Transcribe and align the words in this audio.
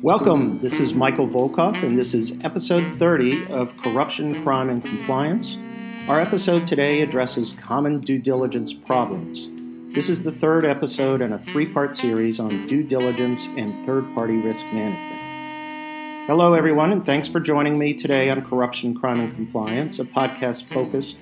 Welcome. 0.00 0.60
This 0.60 0.78
is 0.78 0.94
Michael 0.94 1.26
Volkov, 1.26 1.82
and 1.82 1.98
this 1.98 2.14
is 2.14 2.32
episode 2.44 2.84
30 2.84 3.46
of 3.46 3.76
Corruption, 3.78 4.44
Crime, 4.44 4.70
and 4.70 4.84
Compliance. 4.84 5.58
Our 6.06 6.20
episode 6.20 6.68
today 6.68 7.02
addresses 7.02 7.52
common 7.54 7.98
due 7.98 8.20
diligence 8.20 8.72
problems. 8.72 9.48
This 9.92 10.08
is 10.08 10.22
the 10.22 10.30
third 10.30 10.64
episode 10.64 11.20
in 11.20 11.32
a 11.32 11.38
three 11.40 11.66
part 11.66 11.96
series 11.96 12.38
on 12.38 12.68
due 12.68 12.84
diligence 12.84 13.48
and 13.56 13.84
third 13.84 14.04
party 14.14 14.36
risk 14.36 14.64
management. 14.66 16.28
Hello, 16.28 16.54
everyone, 16.54 16.92
and 16.92 17.04
thanks 17.04 17.26
for 17.26 17.40
joining 17.40 17.76
me 17.76 17.92
today 17.92 18.30
on 18.30 18.40
Corruption, 18.42 18.94
Crime, 18.94 19.18
and 19.18 19.34
Compliance, 19.34 19.98
a 19.98 20.04
podcast 20.04 20.62
focused 20.66 21.16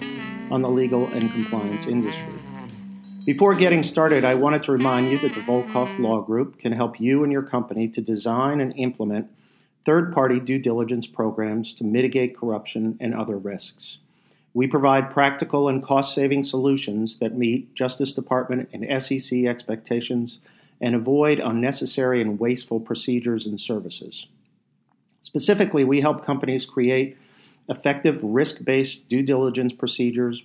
on 0.52 0.60
the 0.60 0.68
legal 0.68 1.06
and 1.08 1.32
compliance 1.32 1.86
industry. 1.86 2.34
Before 3.24 3.54
getting 3.54 3.82
started, 3.82 4.22
I 4.22 4.34
wanted 4.34 4.62
to 4.64 4.72
remind 4.72 5.10
you 5.10 5.16
that 5.18 5.32
the 5.32 5.40
Volkov 5.40 5.98
Law 5.98 6.20
Group 6.20 6.58
can 6.58 6.72
help 6.72 7.00
you 7.00 7.24
and 7.24 7.32
your 7.32 7.42
company 7.42 7.88
to 7.88 8.02
design 8.02 8.60
and 8.60 8.74
implement 8.76 9.30
third 9.86 10.12
party 10.12 10.38
due 10.38 10.58
diligence 10.58 11.06
programs 11.06 11.72
to 11.74 11.84
mitigate 11.84 12.36
corruption 12.36 12.98
and 13.00 13.14
other 13.14 13.38
risks. 13.38 13.96
We 14.52 14.66
provide 14.66 15.10
practical 15.10 15.68
and 15.68 15.82
cost 15.82 16.14
saving 16.14 16.44
solutions 16.44 17.16
that 17.16 17.34
meet 17.34 17.74
Justice 17.74 18.12
Department 18.12 18.68
and 18.74 19.02
SEC 19.02 19.44
expectations 19.44 20.38
and 20.82 20.94
avoid 20.94 21.38
unnecessary 21.38 22.20
and 22.20 22.38
wasteful 22.38 22.78
procedures 22.78 23.46
and 23.46 23.58
services. 23.58 24.26
Specifically, 25.22 25.84
we 25.84 26.02
help 26.02 26.26
companies 26.26 26.66
create 26.66 27.16
effective 27.72 28.20
risk 28.22 28.64
based 28.64 29.08
due 29.08 29.22
diligence 29.22 29.72
procedures 29.72 30.44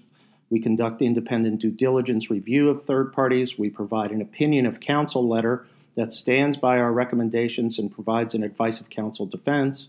we 0.49 0.59
conduct 0.59 1.02
independent 1.02 1.59
due 1.59 1.72
diligence 1.72 2.30
review 2.30 2.70
of 2.70 2.83
third 2.83 3.11
parties. 3.11 3.58
We 3.58 3.70
provide 3.70 4.11
an 4.11 4.22
opinion 4.22 4.66
of 4.66 4.80
counsel 4.80 5.28
letter 5.28 5.66
that 5.95 6.14
stands 6.14 6.55
by 6.55 6.78
our 6.78 6.92
recommendations 6.92 7.78
and 7.78 7.92
provides 7.92 8.33
an 8.33 8.44
advice 8.44 8.80
of 8.80 8.89
counsel 8.89 9.25
defense. 9.25 9.88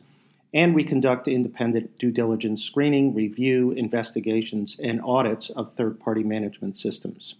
And 0.52 0.74
we 0.74 0.82
conduct 0.82 1.28
independent 1.28 1.98
due 1.98 2.10
diligence 2.10 2.64
screening, 2.64 3.14
review, 3.14 3.70
investigations, 3.72 4.78
and 4.82 5.00
audits 5.02 5.50
of 5.50 5.74
third 5.74 6.00
party 6.00 6.24
management 6.24 6.76
systems. 6.76 7.34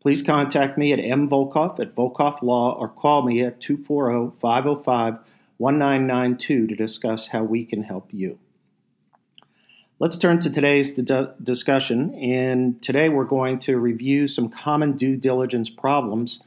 Please 0.00 0.22
contact 0.22 0.78
me 0.78 0.92
at 0.92 0.98
mvolkov 0.98 1.80
at 1.80 1.94
Volkov 1.94 2.42
Law 2.42 2.72
or 2.72 2.88
call 2.88 3.22
me 3.22 3.42
at 3.42 3.60
240 3.60 4.36
505 4.38 5.18
1992 5.56 6.66
to 6.68 6.74
discuss 6.74 7.28
how 7.28 7.42
we 7.42 7.64
can 7.64 7.82
help 7.82 8.08
you. 8.12 8.38
Let's 10.02 10.16
turn 10.16 10.38
to 10.38 10.48
today's 10.48 10.94
discussion. 10.94 12.14
And 12.14 12.80
today 12.80 13.10
we're 13.10 13.24
going 13.24 13.58
to 13.58 13.76
review 13.76 14.28
some 14.28 14.48
common 14.48 14.96
due 14.96 15.14
diligence 15.14 15.68
problems. 15.68 16.40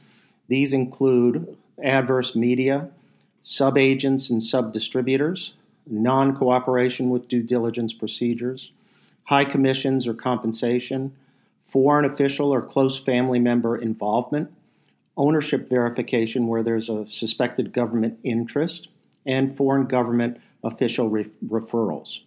These 0.48 0.72
include 0.72 1.56
adverse 1.80 2.34
media, 2.34 2.88
subagents 3.42 4.28
and 4.28 4.40
subdistributors, 4.40 5.52
non 5.86 6.36
cooperation 6.36 7.10
with 7.10 7.28
due 7.28 7.44
diligence 7.44 7.92
procedures, 7.92 8.72
high 9.26 9.44
commissions 9.44 10.08
or 10.08 10.14
compensation, 10.14 11.14
foreign 11.62 12.04
official 12.04 12.52
or 12.52 12.60
close 12.60 12.98
family 12.98 13.38
member 13.38 13.76
involvement, 13.76 14.52
ownership 15.16 15.68
verification 15.68 16.48
where 16.48 16.64
there's 16.64 16.88
a 16.88 17.06
suspected 17.06 17.72
government 17.72 18.18
interest, 18.24 18.88
and 19.24 19.56
foreign 19.56 19.86
government 19.86 20.40
official 20.64 21.08
re- 21.08 21.30
referrals. 21.46 22.22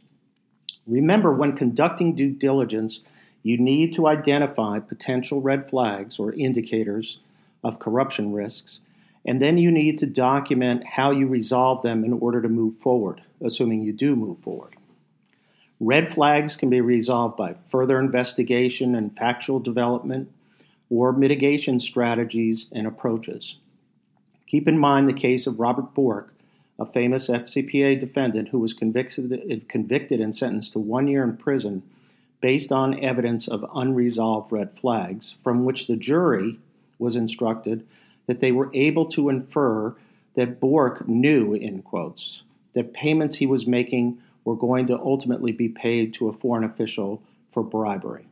Remember, 0.87 1.33
when 1.33 1.55
conducting 1.55 2.15
due 2.15 2.31
diligence, 2.31 3.01
you 3.43 3.57
need 3.57 3.93
to 3.93 4.07
identify 4.07 4.79
potential 4.79 5.41
red 5.41 5.69
flags 5.69 6.17
or 6.17 6.33
indicators 6.33 7.19
of 7.63 7.79
corruption 7.79 8.31
risks, 8.31 8.79
and 9.25 9.41
then 9.41 9.57
you 9.57 9.69
need 9.69 9.99
to 9.99 10.05
document 10.05 10.85
how 10.85 11.11
you 11.11 11.27
resolve 11.27 11.81
them 11.81 12.05
in 12.05 12.13
order 12.13 12.41
to 12.41 12.49
move 12.49 12.75
forward, 12.75 13.21
assuming 13.43 13.83
you 13.83 13.91
do 13.91 14.15
move 14.15 14.39
forward. 14.39 14.75
Red 15.79 16.11
flags 16.11 16.55
can 16.55 16.69
be 16.69 16.81
resolved 16.81 17.37
by 17.37 17.55
further 17.69 17.99
investigation 17.99 18.95
and 18.95 19.15
factual 19.15 19.59
development 19.59 20.31
or 20.89 21.11
mitigation 21.11 21.79
strategies 21.79 22.67
and 22.71 22.87
approaches. 22.87 23.57
Keep 24.47 24.67
in 24.67 24.77
mind 24.77 25.07
the 25.07 25.13
case 25.13 25.45
of 25.45 25.59
Robert 25.59 25.93
Bourke, 25.93 26.33
a 26.79 26.85
famous 26.85 27.27
FCPA 27.27 27.99
defendant 27.99 28.49
who 28.49 28.59
was 28.59 28.73
convicted, 28.73 29.67
convicted 29.67 30.19
and 30.19 30.35
sentenced 30.35 30.73
to 30.73 30.79
one 30.79 31.07
year 31.07 31.23
in 31.23 31.37
prison 31.37 31.83
based 32.39 32.71
on 32.71 33.03
evidence 33.03 33.47
of 33.47 33.65
unresolved 33.73 34.51
red 34.51 34.71
flags, 34.77 35.33
from 35.43 35.65
which 35.65 35.87
the 35.87 35.95
jury 35.95 36.59
was 36.99 37.15
instructed 37.15 37.85
that 38.27 38.41
they 38.41 38.51
were 38.51 38.69
able 38.73 39.05
to 39.05 39.29
infer 39.29 39.95
that 40.35 40.59
Bourke 40.59 41.07
knew, 41.07 41.53
in 41.53 41.81
quotes, 41.81 42.43
that 42.73 42.93
payments 42.93 43.37
he 43.37 43.47
was 43.47 43.65
making 43.65 44.19
were 44.45 44.55
going 44.55 44.85
to 44.87 44.99
ultimately 44.99 45.51
be 45.51 45.67
paid 45.67 46.13
to 46.13 46.29
a 46.29 46.33
foreign 46.33 46.63
official 46.63 47.21
for 47.51 47.63
bribery. 47.63 48.27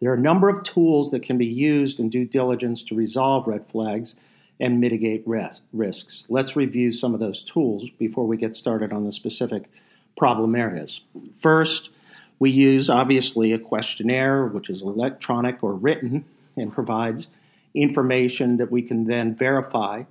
There 0.00 0.10
are 0.10 0.14
a 0.14 0.20
number 0.20 0.48
of 0.48 0.62
tools 0.62 1.10
that 1.10 1.22
can 1.22 1.36
be 1.36 1.46
used 1.46 2.00
in 2.00 2.08
due 2.08 2.24
diligence 2.24 2.82
to 2.84 2.94
resolve 2.94 3.46
red 3.46 3.66
flags 3.66 4.14
and 4.58 4.80
mitigate 4.80 5.22
risks. 5.26 6.26
Let's 6.28 6.56
review 6.56 6.90
some 6.90 7.14
of 7.14 7.20
those 7.20 7.42
tools 7.42 7.90
before 7.98 8.26
we 8.26 8.36
get 8.36 8.56
started 8.56 8.92
on 8.92 9.04
the 9.04 9.12
specific 9.12 9.70
problem 10.16 10.54
areas. 10.54 11.00
First, 11.40 11.90
we 12.38 12.50
use 12.50 12.88
obviously 12.88 13.52
a 13.52 13.58
questionnaire, 13.58 14.46
which 14.46 14.70
is 14.70 14.82
electronic 14.82 15.62
or 15.62 15.74
written 15.74 16.24
and 16.56 16.72
provides 16.72 17.28
information 17.74 18.56
that 18.56 18.70
we 18.70 18.82
can 18.82 19.04
then 19.04 19.34
verify 19.34 20.04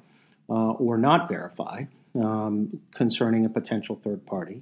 uh, 0.49 0.71
or 0.73 0.97
not 0.97 1.27
verify 1.27 1.85
um, 2.15 2.79
concerning 2.93 3.45
a 3.45 3.49
potential 3.49 3.99
third 4.03 4.25
party. 4.25 4.61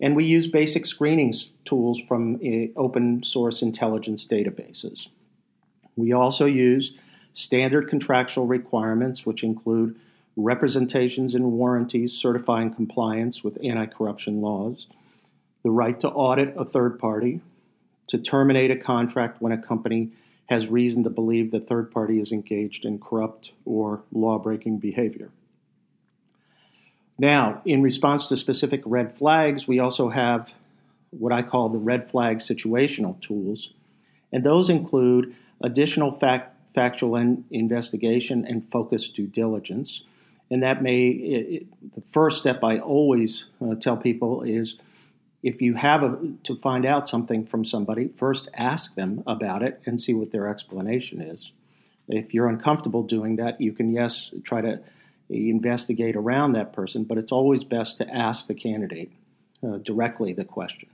And 0.00 0.14
we 0.14 0.24
use 0.24 0.46
basic 0.46 0.86
screening 0.86 1.32
tools 1.64 2.00
from 2.00 2.36
uh, 2.36 2.78
open 2.78 3.22
source 3.22 3.62
intelligence 3.62 4.26
databases. 4.26 5.08
We 5.96 6.12
also 6.12 6.44
use 6.46 6.92
standard 7.34 7.88
contractual 7.88 8.46
requirements, 8.46 9.26
which 9.26 9.42
include 9.42 9.98
representations 10.36 11.34
and 11.34 11.52
warranties 11.52 12.12
certifying 12.12 12.72
compliance 12.72 13.44
with 13.44 13.58
anti 13.62 13.86
corruption 13.86 14.40
laws, 14.40 14.86
the 15.62 15.70
right 15.70 16.00
to 16.00 16.08
audit 16.08 16.54
a 16.56 16.64
third 16.64 16.98
party, 16.98 17.40
to 18.06 18.18
terminate 18.18 18.70
a 18.70 18.76
contract 18.76 19.42
when 19.42 19.52
a 19.52 19.60
company 19.60 20.10
has 20.46 20.68
reason 20.68 21.04
to 21.04 21.10
believe 21.10 21.50
the 21.50 21.60
third 21.60 21.90
party 21.90 22.20
is 22.20 22.30
engaged 22.30 22.84
in 22.84 22.98
corrupt 22.98 23.52
or 23.64 24.02
law 24.12 24.38
breaking 24.38 24.78
behavior. 24.78 25.30
Now, 27.18 27.62
in 27.64 27.82
response 27.82 28.26
to 28.28 28.36
specific 28.36 28.82
red 28.84 29.16
flags, 29.16 29.66
we 29.66 29.78
also 29.78 30.10
have 30.10 30.52
what 31.10 31.32
I 31.32 31.42
call 31.42 31.68
the 31.68 31.78
red 31.78 32.10
flag 32.10 32.38
situational 32.38 33.20
tools, 33.20 33.70
and 34.32 34.44
those 34.44 34.68
include 34.68 35.34
additional 35.60 36.10
fact 36.10 36.53
factual 36.74 37.16
investigation 37.50 38.44
and 38.46 38.70
focused 38.70 39.14
due 39.14 39.26
diligence. 39.26 40.02
And 40.50 40.62
that 40.62 40.82
may, 40.82 41.06
it, 41.06 41.94
the 41.94 42.02
first 42.02 42.38
step 42.38 42.62
I 42.62 42.78
always 42.78 43.46
uh, 43.64 43.76
tell 43.76 43.96
people 43.96 44.42
is 44.42 44.76
if 45.42 45.62
you 45.62 45.74
have 45.74 46.02
a, 46.02 46.18
to 46.44 46.56
find 46.56 46.84
out 46.84 47.08
something 47.08 47.46
from 47.46 47.64
somebody, 47.64 48.08
first 48.08 48.48
ask 48.54 48.94
them 48.94 49.22
about 49.26 49.62
it 49.62 49.80
and 49.86 50.00
see 50.00 50.14
what 50.14 50.32
their 50.32 50.48
explanation 50.48 51.20
is. 51.20 51.52
If 52.08 52.34
you're 52.34 52.48
uncomfortable 52.48 53.02
doing 53.02 53.36
that, 53.36 53.60
you 53.60 53.72
can, 53.72 53.92
yes, 53.92 54.30
try 54.42 54.60
to 54.60 54.80
investigate 55.30 56.16
around 56.16 56.52
that 56.52 56.72
person, 56.72 57.04
but 57.04 57.18
it's 57.18 57.32
always 57.32 57.64
best 57.64 57.98
to 57.98 58.14
ask 58.14 58.46
the 58.46 58.54
candidate 58.54 59.10
uh, 59.66 59.78
directly 59.78 60.32
the 60.32 60.44
question. 60.44 60.88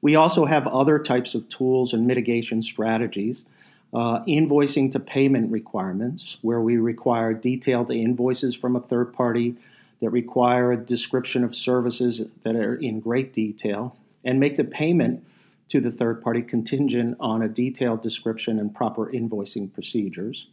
We 0.00 0.16
also 0.16 0.44
have 0.44 0.66
other 0.66 0.98
types 0.98 1.34
of 1.34 1.48
tools 1.48 1.92
and 1.92 2.06
mitigation 2.06 2.62
strategies 2.62 3.44
uh, 3.92 4.24
invoicing 4.24 4.90
to 4.92 5.00
payment 5.00 5.50
requirements, 5.50 6.38
where 6.42 6.60
we 6.60 6.76
require 6.76 7.34
detailed 7.34 7.90
invoices 7.90 8.54
from 8.54 8.74
a 8.74 8.80
third 8.80 9.12
party 9.12 9.56
that 10.00 10.10
require 10.10 10.72
a 10.72 10.76
description 10.76 11.44
of 11.44 11.54
services 11.54 12.26
that 12.42 12.56
are 12.56 12.74
in 12.74 13.00
great 13.00 13.32
detail, 13.32 13.96
and 14.24 14.40
make 14.40 14.56
the 14.56 14.64
payment 14.64 15.24
to 15.68 15.80
the 15.80 15.90
third 15.90 16.22
party 16.22 16.42
contingent 16.42 17.16
on 17.20 17.42
a 17.42 17.48
detailed 17.48 18.02
description 18.02 18.58
and 18.58 18.74
proper 18.74 19.06
invoicing 19.06 19.72
procedures. 19.72 20.46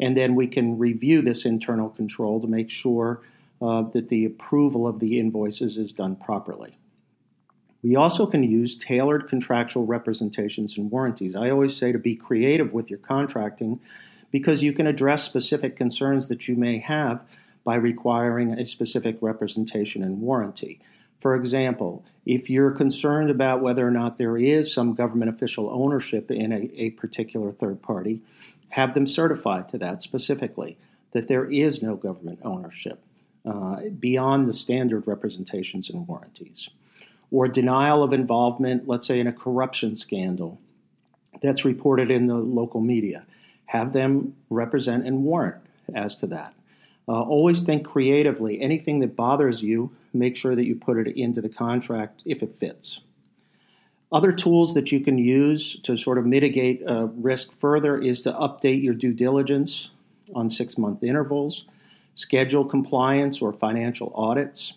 And 0.00 0.16
then 0.16 0.34
we 0.34 0.46
can 0.46 0.78
review 0.78 1.22
this 1.22 1.44
internal 1.44 1.90
control 1.90 2.40
to 2.40 2.46
make 2.46 2.70
sure 2.70 3.20
uh, 3.60 3.82
that 3.82 4.08
the 4.08 4.24
approval 4.24 4.86
of 4.86 5.00
the 5.00 5.18
invoices 5.18 5.76
is 5.76 5.92
done 5.92 6.16
properly. 6.16 6.76
We 7.88 7.96
also 7.96 8.26
can 8.26 8.42
use 8.42 8.76
tailored 8.76 9.30
contractual 9.30 9.86
representations 9.86 10.76
and 10.76 10.90
warranties. 10.90 11.34
I 11.34 11.48
always 11.48 11.74
say 11.74 11.90
to 11.90 11.98
be 11.98 12.16
creative 12.16 12.74
with 12.74 12.90
your 12.90 12.98
contracting 12.98 13.80
because 14.30 14.62
you 14.62 14.74
can 14.74 14.86
address 14.86 15.24
specific 15.24 15.74
concerns 15.74 16.28
that 16.28 16.48
you 16.48 16.54
may 16.54 16.80
have 16.80 17.24
by 17.64 17.76
requiring 17.76 18.52
a 18.52 18.66
specific 18.66 19.16
representation 19.22 20.02
and 20.02 20.20
warranty. 20.20 20.80
For 21.18 21.34
example, 21.34 22.04
if 22.26 22.50
you're 22.50 22.72
concerned 22.72 23.30
about 23.30 23.62
whether 23.62 23.88
or 23.88 23.90
not 23.90 24.18
there 24.18 24.36
is 24.36 24.70
some 24.70 24.92
government 24.92 25.30
official 25.30 25.70
ownership 25.70 26.30
in 26.30 26.52
a, 26.52 26.70
a 26.74 26.90
particular 26.90 27.52
third 27.52 27.80
party, 27.80 28.20
have 28.68 28.92
them 28.92 29.06
certify 29.06 29.62
to 29.62 29.78
that 29.78 30.02
specifically 30.02 30.76
that 31.12 31.26
there 31.26 31.46
is 31.46 31.80
no 31.80 31.96
government 31.96 32.40
ownership 32.44 33.02
uh, 33.46 33.80
beyond 33.98 34.46
the 34.46 34.52
standard 34.52 35.06
representations 35.06 35.88
and 35.88 36.06
warranties. 36.06 36.68
Or 37.30 37.48
denial 37.48 38.02
of 38.02 38.12
involvement, 38.12 38.88
let's 38.88 39.06
say 39.06 39.20
in 39.20 39.26
a 39.26 39.32
corruption 39.32 39.96
scandal 39.96 40.58
that's 41.42 41.64
reported 41.64 42.10
in 42.10 42.26
the 42.26 42.34
local 42.34 42.80
media. 42.80 43.26
Have 43.66 43.92
them 43.92 44.34
represent 44.48 45.06
and 45.06 45.24
warrant 45.24 45.62
as 45.94 46.16
to 46.16 46.26
that. 46.28 46.54
Uh, 47.06 47.22
always 47.22 47.62
think 47.62 47.86
creatively. 47.86 48.60
Anything 48.60 49.00
that 49.00 49.16
bothers 49.16 49.62
you, 49.62 49.94
make 50.12 50.36
sure 50.36 50.54
that 50.54 50.66
you 50.66 50.74
put 50.74 50.98
it 50.98 51.16
into 51.16 51.40
the 51.40 51.48
contract 51.48 52.20
if 52.24 52.42
it 52.42 52.54
fits. 52.54 53.00
Other 54.10 54.32
tools 54.32 54.74
that 54.74 54.90
you 54.90 55.00
can 55.00 55.18
use 55.18 55.78
to 55.80 55.96
sort 55.96 56.18
of 56.18 56.24
mitigate 56.24 56.82
uh, 56.86 57.08
risk 57.08 57.52
further 57.58 57.98
is 57.98 58.22
to 58.22 58.32
update 58.32 58.82
your 58.82 58.94
due 58.94 59.12
diligence 59.12 59.90
on 60.34 60.48
six 60.48 60.78
month 60.78 61.02
intervals, 61.02 61.66
schedule 62.14 62.64
compliance 62.64 63.42
or 63.42 63.52
financial 63.52 64.12
audits, 64.14 64.74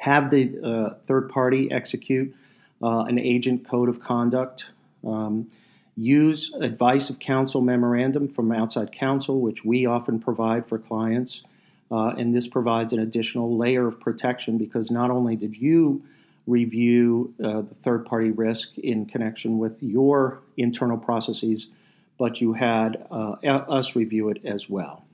have 0.00 0.30
the 0.30 0.58
uh, 0.64 0.94
third 1.02 1.28
party 1.28 1.70
execute 1.70 2.34
uh, 2.82 3.00
an 3.00 3.18
agent 3.18 3.68
code 3.68 3.88
of 3.88 4.00
conduct. 4.00 4.66
Um, 5.06 5.50
use 5.94 6.52
advice 6.54 7.10
of 7.10 7.18
counsel 7.18 7.60
memorandum 7.60 8.26
from 8.26 8.50
outside 8.50 8.92
counsel, 8.92 9.40
which 9.40 9.62
we 9.62 9.84
often 9.84 10.18
provide 10.18 10.64
for 10.66 10.78
clients. 10.78 11.42
Uh, 11.90 12.14
and 12.16 12.32
this 12.32 12.48
provides 12.48 12.94
an 12.94 12.98
additional 12.98 13.58
layer 13.58 13.86
of 13.86 14.00
protection 14.00 14.56
because 14.56 14.90
not 14.90 15.10
only 15.10 15.36
did 15.36 15.58
you 15.58 16.02
review 16.46 17.34
uh, 17.44 17.60
the 17.60 17.74
third 17.74 18.06
party 18.06 18.30
risk 18.30 18.78
in 18.78 19.04
connection 19.04 19.58
with 19.58 19.76
your 19.82 20.40
internal 20.56 20.96
processes, 20.96 21.68
but 22.18 22.40
you 22.40 22.54
had 22.54 23.06
uh, 23.10 23.32
us 23.42 23.94
review 23.94 24.30
it 24.30 24.40
as 24.46 24.70
well. 24.70 25.04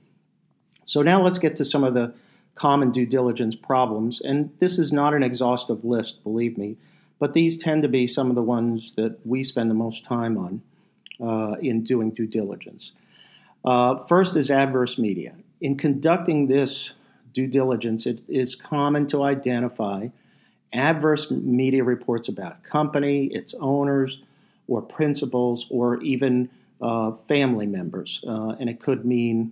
So 0.85 1.01
now 1.01 1.21
let's 1.21 1.39
get 1.39 1.57
to 1.57 1.65
some 1.65 1.83
of 1.83 1.93
the 1.93 2.13
common 2.57 2.91
due 2.91 3.05
diligence 3.05 3.55
problems. 3.55 4.19
And 4.19 4.51
this 4.59 4.79
is 4.79 4.91
not 4.91 5.13
an 5.13 5.23
exhaustive 5.23 5.85
list, 5.85 6.23
believe 6.23 6.57
me, 6.57 6.77
but 7.19 7.33
these 7.33 7.57
tend 7.57 7.83
to 7.83 7.87
be 7.87 8.07
some 8.07 8.29
of 8.29 8.35
the 8.35 8.41
ones 8.41 8.93
that 8.93 9.25
we 9.25 9.43
spend 9.43 9.69
the 9.69 9.75
most 9.75 10.03
time 10.03 10.37
on 10.37 10.61
uh, 11.21 11.55
in 11.59 11.83
doing 11.83 12.11
due 12.11 12.27
diligence. 12.27 12.93
Uh, 13.63 13.97
first 14.05 14.35
is 14.35 14.51
adverse 14.51 14.97
media. 14.97 15.35
In 15.61 15.77
conducting 15.77 16.47
this 16.47 16.93
due 17.33 17.47
diligence, 17.47 18.05
it 18.05 18.21
is 18.27 18.55
common 18.55 19.07
to 19.07 19.23
identify 19.23 20.09
adverse 20.73 21.31
media 21.31 21.83
reports 21.83 22.27
about 22.27 22.57
a 22.63 22.67
company, 22.67 23.25
its 23.27 23.53
owners, 23.59 24.19
or 24.67 24.81
principals, 24.81 25.65
or 25.69 26.01
even 26.01 26.49
uh, 26.81 27.11
family 27.27 27.65
members. 27.65 28.21
Uh, 28.27 28.55
and 28.59 28.69
it 28.69 28.79
could 28.79 29.05
mean 29.05 29.51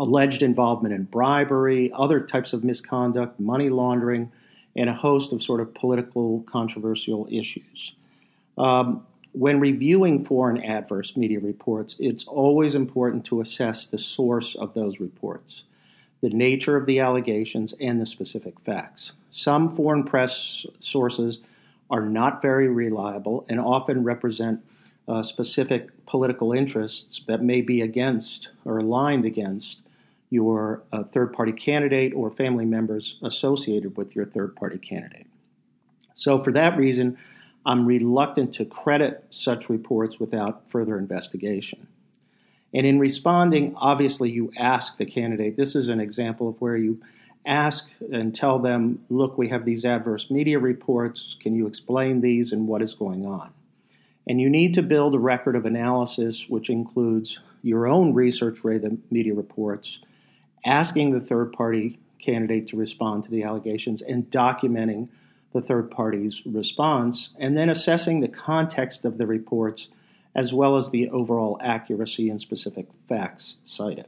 alleged 0.00 0.42
involvement 0.42 0.94
in 0.94 1.04
bribery, 1.04 1.92
other 1.92 2.20
types 2.20 2.54
of 2.54 2.64
misconduct, 2.64 3.38
money 3.38 3.68
laundering, 3.68 4.32
and 4.74 4.88
a 4.88 4.94
host 4.94 5.30
of 5.30 5.42
sort 5.42 5.60
of 5.60 5.74
political 5.74 6.40
controversial 6.44 7.28
issues. 7.30 7.92
Um, 8.56 9.06
when 9.32 9.60
reviewing 9.60 10.24
foreign 10.24 10.64
adverse 10.64 11.16
media 11.16 11.38
reports, 11.38 11.96
it's 12.00 12.24
always 12.24 12.74
important 12.74 13.26
to 13.26 13.42
assess 13.42 13.84
the 13.84 13.98
source 13.98 14.54
of 14.54 14.72
those 14.72 15.00
reports, 15.00 15.64
the 16.22 16.30
nature 16.30 16.76
of 16.76 16.86
the 16.86 16.98
allegations, 16.98 17.74
and 17.78 18.00
the 18.00 18.06
specific 18.06 18.58
facts. 18.58 19.12
Some 19.30 19.76
foreign 19.76 20.04
press 20.04 20.64
sources 20.78 21.40
are 21.90 22.06
not 22.06 22.40
very 22.40 22.68
reliable 22.68 23.44
and 23.50 23.60
often 23.60 24.02
represent 24.02 24.64
uh, 25.06 25.22
specific 25.22 26.06
political 26.06 26.52
interests 26.52 27.22
that 27.26 27.42
may 27.42 27.60
be 27.60 27.82
against 27.82 28.48
or 28.64 28.78
aligned 28.78 29.26
against 29.26 29.82
your 30.30 30.82
uh, 30.92 31.02
third 31.02 31.32
party 31.32 31.52
candidate 31.52 32.14
or 32.14 32.30
family 32.30 32.64
members 32.64 33.18
associated 33.22 33.96
with 33.96 34.14
your 34.14 34.24
third 34.24 34.56
party 34.56 34.78
candidate. 34.78 35.26
So, 36.14 36.42
for 36.42 36.52
that 36.52 36.76
reason, 36.76 37.18
I'm 37.66 37.84
reluctant 37.84 38.54
to 38.54 38.64
credit 38.64 39.24
such 39.30 39.68
reports 39.68 40.18
without 40.18 40.70
further 40.70 40.98
investigation. 40.98 41.88
And 42.72 42.86
in 42.86 42.98
responding, 42.98 43.74
obviously, 43.76 44.30
you 44.30 44.52
ask 44.56 44.96
the 44.96 45.04
candidate. 45.04 45.56
This 45.56 45.74
is 45.74 45.88
an 45.88 46.00
example 46.00 46.48
of 46.48 46.60
where 46.60 46.76
you 46.76 47.00
ask 47.44 47.88
and 48.12 48.34
tell 48.34 48.58
them, 48.58 49.04
look, 49.08 49.36
we 49.36 49.48
have 49.48 49.64
these 49.64 49.84
adverse 49.84 50.30
media 50.30 50.58
reports. 50.58 51.36
Can 51.40 51.54
you 51.54 51.66
explain 51.66 52.20
these 52.20 52.52
and 52.52 52.68
what 52.68 52.82
is 52.82 52.94
going 52.94 53.26
on? 53.26 53.52
And 54.28 54.40
you 54.40 54.48
need 54.48 54.74
to 54.74 54.82
build 54.82 55.14
a 55.14 55.18
record 55.18 55.56
of 55.56 55.64
analysis, 55.64 56.48
which 56.48 56.70
includes 56.70 57.40
your 57.62 57.88
own 57.88 58.14
research 58.14 58.62
media 59.10 59.34
reports, 59.34 60.00
asking 60.64 61.10
the 61.10 61.20
third 61.20 61.52
party 61.52 61.98
candidate 62.18 62.68
to 62.68 62.76
respond 62.76 63.24
to 63.24 63.30
the 63.30 63.42
allegations, 63.42 64.02
and 64.02 64.30
documenting 64.30 65.08
the 65.52 65.60
third 65.60 65.90
party's 65.90 66.44
response, 66.46 67.30
and 67.38 67.56
then 67.56 67.70
assessing 67.70 68.20
the 68.20 68.28
context 68.28 69.04
of 69.04 69.18
the 69.18 69.26
reports 69.26 69.88
as 70.34 70.54
well 70.54 70.76
as 70.76 70.90
the 70.90 71.08
overall 71.10 71.58
accuracy 71.60 72.30
and 72.30 72.40
specific 72.40 72.86
facts 73.08 73.56
cited. 73.64 74.06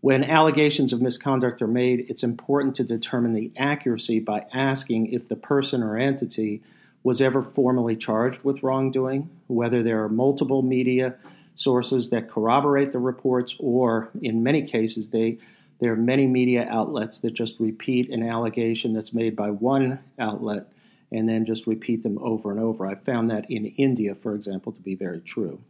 When 0.00 0.22
allegations 0.22 0.92
of 0.92 1.02
misconduct 1.02 1.60
are 1.60 1.66
made, 1.66 2.08
it's 2.08 2.22
important 2.22 2.76
to 2.76 2.84
determine 2.84 3.32
the 3.32 3.50
accuracy 3.56 4.20
by 4.20 4.46
asking 4.52 5.12
if 5.12 5.26
the 5.26 5.34
person 5.34 5.82
or 5.82 5.96
entity 5.96 6.62
was 7.02 7.20
ever 7.20 7.42
formally 7.42 7.96
charged 7.96 8.44
with 8.44 8.62
wrongdoing, 8.62 9.30
whether 9.48 9.82
there 9.82 10.04
are 10.04 10.08
multiple 10.08 10.62
media 10.62 11.16
sources 11.56 12.10
that 12.10 12.30
corroborate 12.30 12.92
the 12.92 12.98
reports, 12.98 13.56
or 13.58 14.10
in 14.22 14.42
many 14.42 14.62
cases, 14.62 15.08
they 15.08 15.38
there 15.78 15.92
are 15.92 15.96
many 15.96 16.26
media 16.26 16.66
outlets 16.70 17.18
that 17.20 17.34
just 17.34 17.60
repeat 17.60 18.08
an 18.10 18.22
allegation 18.22 18.94
that's 18.94 19.12
made 19.12 19.36
by 19.36 19.50
one 19.50 19.98
outlet 20.18 20.68
and 21.12 21.28
then 21.28 21.44
just 21.44 21.66
repeat 21.66 22.02
them 22.02 22.18
over 22.20 22.50
and 22.50 22.58
over. 22.58 22.86
I 22.86 22.94
found 22.94 23.30
that 23.30 23.50
in 23.50 23.66
India, 23.66 24.14
for 24.14 24.34
example, 24.34 24.72
to 24.72 24.80
be 24.80 24.94
very 24.94 25.20
true. 25.20 25.60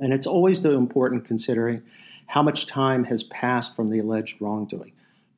And 0.00 0.12
it's 0.12 0.26
always 0.26 0.62
the 0.62 0.72
important 0.72 1.24
considering 1.24 1.82
how 2.26 2.42
much 2.42 2.66
time 2.66 3.04
has 3.04 3.22
passed 3.22 3.76
from 3.76 3.90
the 3.90 4.00
alleged 4.00 4.40
wrongdoing. 4.40 4.92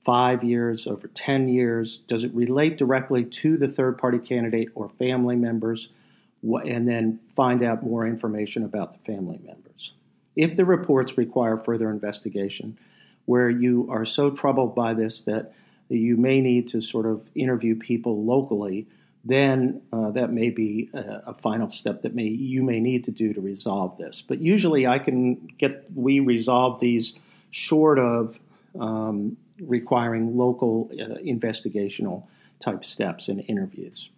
Five 0.05 0.43
years, 0.43 0.87
over 0.87 1.09
10 1.09 1.49
years? 1.49 1.99
Does 1.99 2.25
it 2.25 2.33
relate 2.33 2.79
directly 2.79 3.25
to 3.25 3.57
the 3.57 3.69
third 3.69 3.99
party 3.99 4.19
candidate 4.19 4.69
or 4.75 4.89
family 4.89 5.37
members? 5.37 5.89
And 6.43 6.87
then 6.89 7.21
find 7.35 7.63
out 7.63 7.83
more 7.83 8.07
information 8.07 8.63
about 8.63 8.93
the 8.93 8.99
family 9.01 9.41
members. 9.45 9.93
If 10.37 10.55
the 10.57 10.65
reports 10.65 11.19
require 11.19 11.57
further 11.57 11.91
investigation, 11.91 12.79
where 13.25 13.51
you 13.51 13.89
are 13.91 14.05
so 14.05 14.31
troubled 14.31 14.75
by 14.75 14.95
this 14.95 15.23
that 15.23 15.53
you 15.89 16.17
may 16.17 16.41
need 16.41 16.69
to 16.69 16.81
sort 16.81 17.07
of 17.07 17.29
interview 17.35 17.77
people 17.77 18.25
locally, 18.25 18.87
then 19.25 19.83
uh, 19.93 20.11
that 20.13 20.33
may 20.33 20.51
be 20.51 20.89
a, 20.95 21.23
a, 21.27 21.35
final 21.35 21.69
step 21.69 22.03
that 22.03 22.15
may 22.15 22.25
you 22.25 22.63
may 22.63 22.79
need 22.79 23.05
to 23.05 23.11
do 23.11 23.33
to 23.33 23.41
resolve 23.41 23.99
this. 23.99 24.23
But 24.23 24.41
usually, 24.41 24.87
I 24.87 25.01
can 25.01 25.49
get 25.59 25.87
we 25.95 26.21
resolve 26.21 26.81
these 26.81 27.15
short 27.51 27.99
of 27.99 28.39
um, 28.79 29.37
requiring 29.61 30.37
local 30.37 30.91
uh, 30.93 31.19
investigational 31.25 32.25
type 32.61 32.85
steps 32.85 33.29
and 33.29 33.45
interviews. 33.49 34.09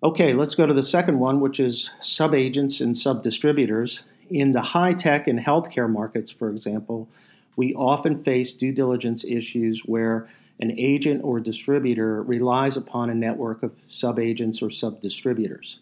Okay, 0.00 0.32
let's 0.32 0.54
go 0.54 0.64
to 0.64 0.74
the 0.74 0.84
second 0.84 1.18
one, 1.18 1.40
which 1.40 1.58
is 1.58 1.90
subagents 2.00 2.80
and 2.80 2.94
subdistributors. 2.94 4.02
In 4.30 4.52
the 4.52 4.60
high 4.60 4.92
tech 4.92 5.26
and 5.26 5.40
healthcare 5.40 5.90
markets, 5.90 6.30
for 6.30 6.50
example, 6.50 7.08
we 7.56 7.74
often 7.74 8.22
face 8.22 8.52
due 8.52 8.70
diligence 8.70 9.24
issues 9.24 9.80
where 9.86 10.28
an 10.60 10.72
agent 10.78 11.24
or 11.24 11.40
distributor 11.40 12.22
relies 12.22 12.76
upon 12.76 13.10
a 13.10 13.14
network 13.14 13.64
of 13.64 13.74
subagents 13.88 14.62
or 14.62 14.68
subdistributors. 14.68 15.78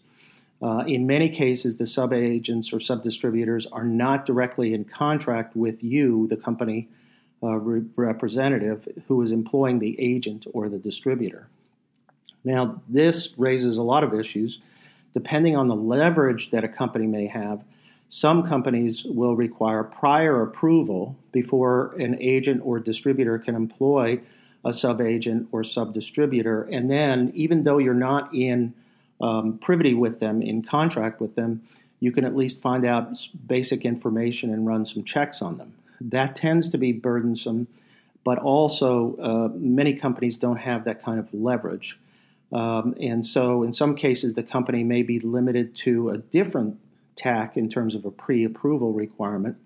Uh, 0.62 0.84
in 0.86 1.06
many 1.06 1.28
cases, 1.28 1.76
the 1.76 1.86
subagents 1.86 2.72
or 2.72 2.78
subdistributors 2.78 3.66
are 3.70 3.84
not 3.84 4.24
directly 4.24 4.72
in 4.72 4.84
contract 4.84 5.54
with 5.54 5.84
you, 5.84 6.26
the 6.28 6.38
company 6.38 6.88
uh, 7.42 7.56
re- 7.56 7.84
representative, 7.96 8.88
who 9.08 9.20
is 9.20 9.30
employing 9.30 9.78
the 9.78 10.00
agent 10.00 10.46
or 10.54 10.70
the 10.70 10.78
distributor. 10.78 11.48
Now, 12.46 12.80
this 12.88 13.34
raises 13.36 13.76
a 13.76 13.82
lot 13.82 14.04
of 14.04 14.14
issues. 14.14 14.60
Depending 15.14 15.56
on 15.56 15.66
the 15.66 15.74
leverage 15.74 16.52
that 16.52 16.62
a 16.62 16.68
company 16.68 17.08
may 17.08 17.26
have, 17.26 17.64
some 18.08 18.46
companies 18.46 19.04
will 19.04 19.34
require 19.34 19.82
prior 19.82 20.42
approval 20.42 21.16
before 21.32 21.92
an 21.98 22.16
agent 22.20 22.62
or 22.64 22.78
distributor 22.78 23.36
can 23.40 23.56
employ 23.56 24.20
a 24.64 24.72
subagent 24.72 25.48
or 25.50 25.62
subdistributor. 25.62 26.68
And 26.70 26.88
then, 26.88 27.32
even 27.34 27.64
though 27.64 27.78
you're 27.78 27.94
not 27.94 28.32
in 28.32 28.74
um, 29.20 29.58
privity 29.58 29.94
with 29.94 30.20
them, 30.20 30.40
in 30.40 30.62
contract 30.62 31.20
with 31.20 31.34
them, 31.34 31.62
you 31.98 32.12
can 32.12 32.24
at 32.24 32.36
least 32.36 32.62
find 32.62 32.86
out 32.86 33.26
basic 33.44 33.84
information 33.84 34.52
and 34.52 34.68
run 34.68 34.84
some 34.84 35.02
checks 35.02 35.42
on 35.42 35.58
them. 35.58 35.74
That 36.00 36.36
tends 36.36 36.68
to 36.68 36.78
be 36.78 36.92
burdensome, 36.92 37.66
but 38.22 38.38
also 38.38 39.16
uh, 39.16 39.48
many 39.56 39.94
companies 39.94 40.38
don't 40.38 40.58
have 40.58 40.84
that 40.84 41.02
kind 41.02 41.18
of 41.18 41.34
leverage. 41.34 41.98
Um, 42.52 42.94
and 43.00 43.26
so, 43.26 43.62
in 43.62 43.72
some 43.72 43.96
cases, 43.96 44.34
the 44.34 44.42
company 44.42 44.84
may 44.84 45.02
be 45.02 45.18
limited 45.18 45.74
to 45.76 46.10
a 46.10 46.18
different 46.18 46.78
tack 47.16 47.56
in 47.56 47.68
terms 47.68 47.94
of 47.94 48.04
a 48.04 48.10
pre 48.10 48.44
approval 48.44 48.92
requirement, 48.92 49.56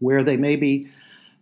where 0.00 0.22
they 0.22 0.36
may 0.36 0.56
be 0.56 0.88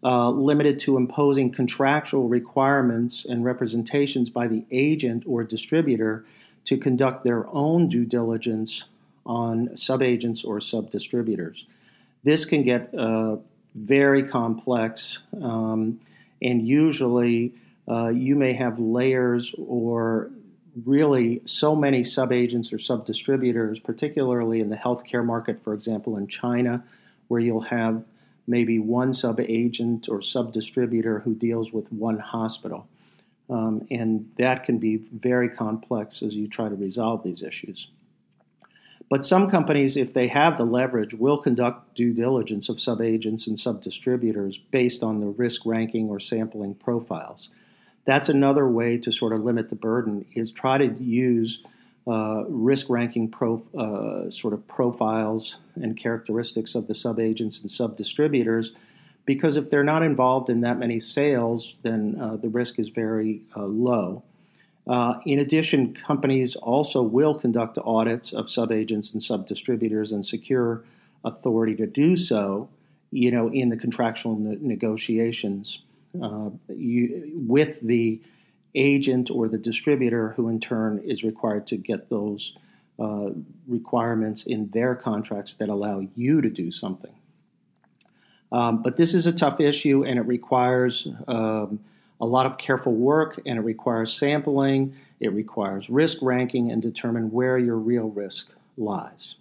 uh, 0.04 0.30
limited 0.30 0.78
to 0.80 0.96
imposing 0.96 1.52
contractual 1.52 2.28
requirements 2.28 3.24
and 3.24 3.44
representations 3.44 4.30
by 4.30 4.46
the 4.46 4.64
agent 4.70 5.24
or 5.26 5.44
distributor 5.44 6.24
to 6.64 6.76
conduct 6.76 7.24
their 7.24 7.46
own 7.48 7.88
due 7.88 8.04
diligence 8.04 8.84
on 9.24 9.76
subagents 9.76 10.44
or 10.44 10.58
subdistributors. 10.58 11.66
This 12.24 12.44
can 12.44 12.62
get 12.62 12.94
uh, 12.94 13.36
very 13.74 14.22
complex, 14.22 15.18
um, 15.40 15.98
and 16.40 16.66
usually 16.66 17.54
uh, 17.88 18.08
you 18.08 18.36
may 18.36 18.52
have 18.52 18.78
layers 18.78 19.54
or 19.58 20.30
really 20.84 21.42
so 21.44 21.74
many 21.74 22.02
subagents 22.02 22.72
or 22.72 22.76
subdistributors, 22.76 23.82
particularly 23.82 24.60
in 24.60 24.70
the 24.70 24.76
healthcare 24.76 25.24
market, 25.24 25.62
for 25.62 25.74
example, 25.74 26.16
in 26.16 26.26
China, 26.26 26.84
where 27.28 27.40
you'll 27.40 27.60
have 27.60 28.04
maybe 28.46 28.78
one 28.78 29.12
sub-agent 29.12 30.08
or 30.08 30.20
sub-distributor 30.20 31.20
who 31.20 31.34
deals 31.34 31.72
with 31.72 31.92
one 31.92 32.18
hospital. 32.18 32.88
Um, 33.48 33.86
and 33.90 34.30
that 34.38 34.64
can 34.64 34.78
be 34.78 34.96
very 34.96 35.48
complex 35.48 36.22
as 36.22 36.34
you 36.34 36.46
try 36.46 36.68
to 36.68 36.74
resolve 36.74 37.22
these 37.22 37.42
issues. 37.42 37.88
But 39.10 39.26
some 39.26 39.50
companies, 39.50 39.96
if 39.96 40.14
they 40.14 40.28
have 40.28 40.56
the 40.56 40.64
leverage, 40.64 41.12
will 41.12 41.36
conduct 41.36 41.94
due 41.94 42.14
diligence 42.14 42.70
of 42.70 42.80
subagents 42.80 43.46
and 43.46 43.60
sub-distributors 43.60 44.56
based 44.56 45.02
on 45.02 45.20
the 45.20 45.26
risk 45.26 45.66
ranking 45.66 46.08
or 46.08 46.18
sampling 46.18 46.74
profiles. 46.74 47.50
That's 48.04 48.28
another 48.28 48.68
way 48.68 48.98
to 48.98 49.12
sort 49.12 49.32
of 49.32 49.42
limit 49.42 49.68
the 49.68 49.76
burden 49.76 50.24
is 50.32 50.50
try 50.50 50.78
to 50.78 50.94
use 51.00 51.62
uh, 52.06 52.44
risk 52.48 52.90
ranking 52.90 53.32
uh, 53.78 54.28
sort 54.28 54.54
of 54.54 54.66
profiles 54.66 55.58
and 55.76 55.96
characteristics 55.96 56.74
of 56.74 56.88
the 56.88 56.94
subagents 56.94 57.60
and 57.60 57.70
sub 57.70 57.96
distributors 57.96 58.72
because 59.24 59.56
if 59.56 59.70
they're 59.70 59.84
not 59.84 60.02
involved 60.02 60.50
in 60.50 60.62
that 60.62 60.78
many 60.78 60.98
sales, 60.98 61.76
then 61.82 62.18
uh, 62.20 62.36
the 62.36 62.48
risk 62.48 62.80
is 62.80 62.88
very 62.88 63.42
uh, 63.56 63.64
low. 63.64 64.24
Uh, 64.84 65.20
in 65.24 65.38
addition, 65.38 65.94
companies 65.94 66.56
also 66.56 67.02
will 67.02 67.34
conduct 67.34 67.78
audits 67.84 68.32
of 68.32 68.50
subagents 68.50 69.12
and 69.12 69.22
sub 69.22 69.46
distributors 69.46 70.10
and 70.10 70.26
secure 70.26 70.82
authority 71.24 71.76
to 71.76 71.86
do 71.86 72.16
so, 72.16 72.68
you 73.12 73.30
know, 73.30 73.48
in 73.48 73.68
the 73.68 73.76
contractual 73.76 74.36
ne- 74.36 74.58
negotiations 74.60 75.82
uh, 76.20 76.50
you, 76.68 77.32
with 77.34 77.80
the 77.80 78.20
agent 78.74 79.30
or 79.30 79.48
the 79.48 79.58
distributor, 79.58 80.30
who 80.30 80.48
in 80.48 80.60
turn 80.60 80.98
is 81.04 81.22
required 81.22 81.66
to 81.68 81.76
get 81.76 82.08
those 82.08 82.54
uh, 82.98 83.30
requirements 83.66 84.44
in 84.44 84.68
their 84.70 84.94
contracts 84.94 85.54
that 85.54 85.68
allow 85.68 86.06
you 86.14 86.40
to 86.40 86.50
do 86.50 86.70
something. 86.70 87.14
Um, 88.50 88.82
but 88.82 88.96
this 88.96 89.14
is 89.14 89.26
a 89.26 89.32
tough 89.32 89.60
issue 89.60 90.04
and 90.04 90.18
it 90.18 90.22
requires 90.22 91.08
um, 91.26 91.80
a 92.20 92.26
lot 92.26 92.44
of 92.44 92.58
careful 92.58 92.92
work 92.92 93.40
and 93.46 93.58
it 93.58 93.62
requires 93.62 94.12
sampling, 94.12 94.94
it 95.20 95.32
requires 95.32 95.88
risk 95.88 96.18
ranking, 96.20 96.70
and 96.70 96.82
determine 96.82 97.32
where 97.32 97.58
your 97.58 97.76
real 97.76 98.10
risk 98.10 98.50
lies. 98.76 99.36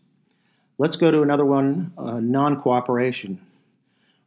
Let's 0.77 0.95
go 0.95 1.11
to 1.11 1.21
another 1.21 1.45
one 1.45 1.93
uh, 1.97 2.19
non 2.19 2.59
cooperation. 2.59 3.41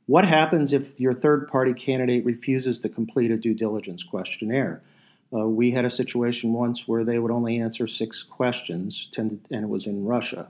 What 0.07 0.27
happens 0.27 0.73
if 0.73 1.01
your 1.01 1.15
third 1.15 1.49
party 1.49 1.73
candidate 1.73 2.25
refuses 2.25 2.79
to 2.81 2.89
complete 2.89 3.31
a 3.31 3.37
due 3.37 3.55
diligence 3.55 4.03
questionnaire? 4.03 4.83
Uh, 5.33 5.49
we 5.49 5.71
had 5.71 5.85
a 5.85 5.91
situation 5.91 6.53
once 6.53 6.87
where 6.87 7.05
they 7.05 7.19
would 7.19 7.31
only 7.31 7.59
answer 7.59 7.87
six 7.87 8.23
questions, 8.23 9.09
and 9.17 9.41
it 9.51 9.69
was 9.69 9.87
in 9.87 10.05
Russia, 10.05 10.49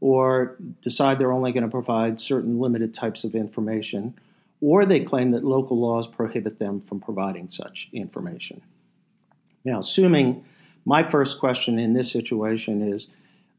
or 0.00 0.56
decide 0.80 1.18
they're 1.18 1.32
only 1.32 1.52
going 1.52 1.64
to 1.64 1.70
provide 1.70 2.20
certain 2.20 2.58
limited 2.60 2.94
types 2.94 3.24
of 3.24 3.34
information, 3.34 4.14
or 4.60 4.86
they 4.86 5.00
claim 5.00 5.32
that 5.32 5.44
local 5.44 5.78
laws 5.78 6.06
prohibit 6.06 6.58
them 6.58 6.80
from 6.80 7.00
providing 7.00 7.48
such 7.48 7.88
information. 7.92 8.62
Now, 9.64 9.80
assuming 9.80 10.44
my 10.84 11.02
first 11.02 11.38
question 11.40 11.78
in 11.78 11.94
this 11.94 12.10
situation 12.10 12.80
is 12.80 13.08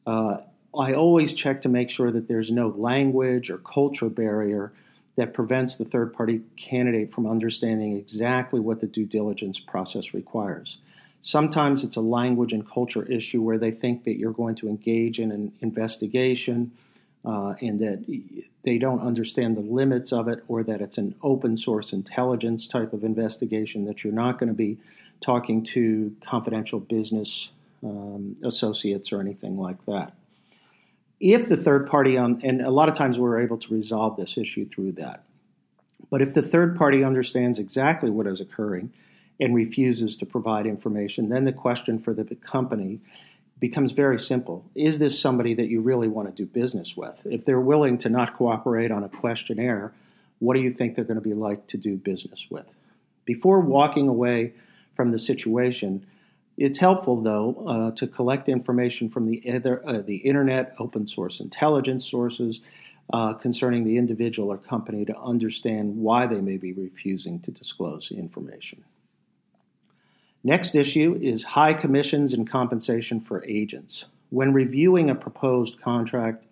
uh, 0.07 0.37
I 0.77 0.93
always 0.93 1.33
check 1.33 1.61
to 1.63 1.69
make 1.69 1.89
sure 1.89 2.11
that 2.11 2.27
there's 2.27 2.51
no 2.51 2.69
language 2.69 3.49
or 3.49 3.57
culture 3.57 4.09
barrier 4.09 4.71
that 5.15 5.33
prevents 5.33 5.75
the 5.75 5.85
third 5.85 6.13
party 6.13 6.41
candidate 6.57 7.11
from 7.11 7.25
understanding 7.25 7.97
exactly 7.97 8.59
what 8.59 8.81
the 8.81 8.87
due 8.87 9.05
diligence 9.05 9.59
process 9.59 10.13
requires. 10.13 10.79
Sometimes 11.21 11.83
it's 11.83 11.95
a 11.95 12.01
language 12.01 12.53
and 12.53 12.69
culture 12.69 13.03
issue 13.05 13.41
where 13.41 13.57
they 13.57 13.71
think 13.71 14.03
that 14.03 14.17
you're 14.17 14.31
going 14.31 14.55
to 14.55 14.67
engage 14.67 15.19
in 15.19 15.31
an 15.31 15.53
investigation 15.61 16.71
uh, 17.23 17.55
and 17.61 17.79
that 17.79 18.21
they 18.61 18.77
don't 18.77 18.99
understand 18.99 19.57
the 19.57 19.61
limits 19.61 20.13
of 20.13 20.27
it, 20.27 20.43
or 20.47 20.61
that 20.61 20.79
it's 20.81 20.99
an 20.99 21.15
open 21.23 21.57
source 21.57 21.91
intelligence 21.91 22.67
type 22.67 22.93
of 22.93 23.03
investigation, 23.03 23.85
that 23.85 24.03
you're 24.03 24.13
not 24.13 24.37
going 24.37 24.49
to 24.49 24.53
be 24.53 24.77
talking 25.21 25.63
to 25.63 26.15
confidential 26.23 26.79
business 26.79 27.49
um, 27.83 28.37
associates 28.43 29.11
or 29.11 29.19
anything 29.19 29.57
like 29.57 29.83
that 29.87 30.13
if 31.33 31.47
the 31.47 31.57
third 31.57 31.87
party 31.87 32.17
on, 32.17 32.39
and 32.43 32.61
a 32.61 32.69
lot 32.69 32.87
of 32.87 32.95
times 32.95 33.19
we're 33.19 33.39
able 33.39 33.57
to 33.57 33.73
resolve 33.73 34.15
this 34.15 34.37
issue 34.37 34.67
through 34.69 34.93
that. 34.93 35.23
But 36.11 36.21
if 36.21 36.33
the 36.33 36.43
third 36.43 36.77
party 36.77 37.03
understands 37.03 37.57
exactly 37.57 38.11
what 38.11 38.27
is 38.27 38.39
occurring 38.39 38.93
and 39.39 39.55
refuses 39.55 40.17
to 40.17 40.25
provide 40.25 40.65
information, 40.65 41.29
then 41.29 41.45
the 41.45 41.51
question 41.51 41.97
for 41.97 42.13
the 42.13 42.23
company 42.35 42.99
becomes 43.59 43.91
very 43.91 44.19
simple. 44.19 44.65
Is 44.75 44.99
this 44.99 45.19
somebody 45.19 45.53
that 45.55 45.67
you 45.67 45.81
really 45.81 46.07
want 46.07 46.27
to 46.27 46.43
do 46.43 46.45
business 46.45 46.95
with? 46.95 47.25
If 47.25 47.43
they're 47.43 47.59
willing 47.59 47.97
to 47.99 48.09
not 48.09 48.35
cooperate 48.35 48.91
on 48.91 49.03
a 49.03 49.09
questionnaire, 49.09 49.93
what 50.39 50.55
do 50.55 50.61
you 50.61 50.71
think 50.71 50.93
they're 50.93 51.05
going 51.05 51.15
to 51.15 51.21
be 51.21 51.33
like 51.33 51.67
to 51.67 51.77
do 51.77 51.95
business 51.95 52.47
with? 52.49 52.75
Before 53.23 53.59
walking 53.59 54.07
away 54.07 54.53
from 54.95 55.11
the 55.11 55.17
situation, 55.17 56.05
it's 56.57 56.77
helpful, 56.77 57.21
though, 57.21 57.63
uh, 57.67 57.91
to 57.91 58.07
collect 58.07 58.47
information 58.47 59.09
from 59.09 59.25
the, 59.25 59.41
uh, 59.85 60.01
the 60.01 60.17
internet, 60.17 60.73
open 60.79 61.07
source 61.07 61.39
intelligence 61.39 62.09
sources 62.09 62.61
uh, 63.11 63.33
concerning 63.33 63.83
the 63.83 63.97
individual 63.97 64.51
or 64.51 64.57
company 64.57 65.05
to 65.05 65.17
understand 65.17 65.97
why 65.97 66.25
they 66.25 66.41
may 66.41 66.57
be 66.57 66.73
refusing 66.73 67.39
to 67.41 67.51
disclose 67.51 68.11
information. 68.11 68.83
Next 70.43 70.75
issue 70.75 71.17
is 71.21 71.43
high 71.43 71.73
commissions 71.73 72.33
and 72.33 72.49
compensation 72.49 73.19
for 73.19 73.43
agents. 73.45 74.05
When 74.29 74.53
reviewing 74.53 75.09
a 75.09 75.15
proposed 75.15 75.81
contract 75.81 76.45